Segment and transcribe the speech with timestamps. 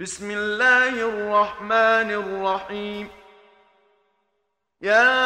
[0.00, 3.08] بسم الله الرحمن الرحيم.
[4.80, 5.18] يا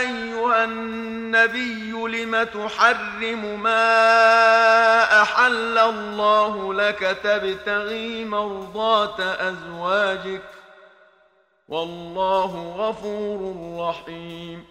[0.00, 10.42] أيها النبي لم تحرم ما أحل الله لك تبتغي مرضات أزواجك؟
[11.68, 13.54] والله غفور
[13.88, 14.64] رحيم.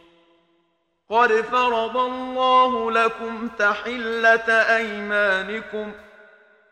[1.10, 5.96] قد فرض الله لكم تحلة أيمانكم ۖ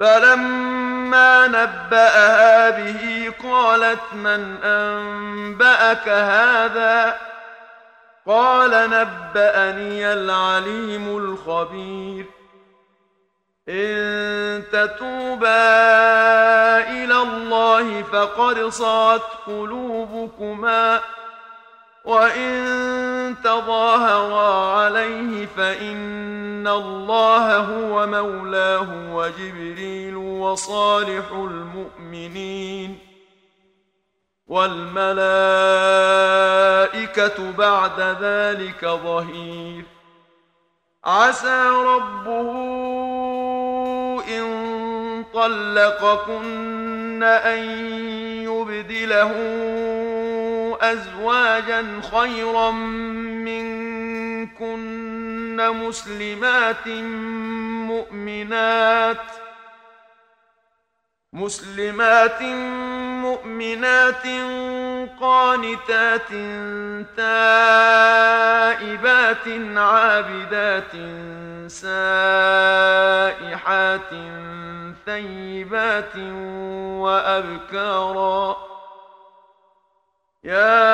[0.00, 7.16] فلما نبأها به قالت من أنبأك هذا؟
[8.26, 12.26] قال نبأني العليم الخبير.
[13.68, 15.48] إن تتوبا
[16.78, 21.00] إلى الله فقد صات قلوبكما
[22.04, 26.39] وإن تظاهرا عليه فإن
[26.70, 32.98] الله هو مولاه وجبريل وصالح المؤمنين
[34.46, 35.10] والملائكة
[37.58, 39.84] بعد ذلك ظهير.
[41.04, 42.50] عسى ربه
[44.28, 44.70] إن
[45.34, 47.58] طلقكن أن
[48.44, 49.32] يبدله
[50.80, 52.70] أزواجا خيرا
[55.60, 56.86] مسلمات
[57.86, 59.26] مؤمنات.
[61.32, 62.42] مسلمات
[63.22, 64.26] مؤمنات
[65.20, 66.28] قانتات
[67.16, 67.76] تائبات
[69.76, 70.92] عابدات
[71.70, 73.10] سائحات
[75.06, 76.16] ثيبات
[77.04, 78.56] وأبكارا.
[80.44, 80.84] يا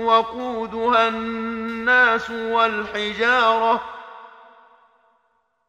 [0.05, 3.81] وقودها الناس والحجارة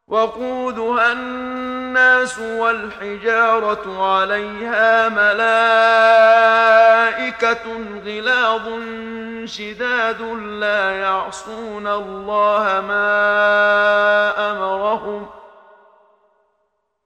[0.07, 5.65] وقودها الناس والحجارة عليها ملائكة
[8.05, 8.67] غلاظ
[9.45, 13.21] شداد لا يعصون الله ما
[14.51, 15.29] أمرهم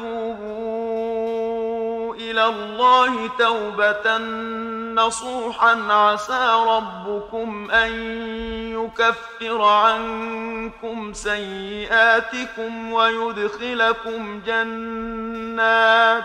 [0.00, 0.34] آمنوا
[0.92, 4.18] توبوا إلى الله توبة
[4.94, 7.92] نصوحا عسى ربكم أن
[8.72, 16.24] يكفر عنكم سيئاتكم ويدخلكم جنات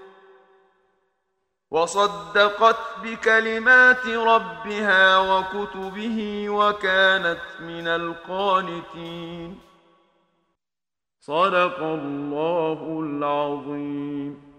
[1.71, 9.59] وصدقت بكلمات ربها وكتبه وكانت من القانتين.
[11.19, 14.50] صدق الله العظيم.